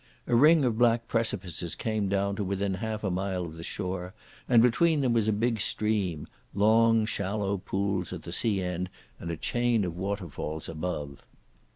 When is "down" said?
2.09-2.35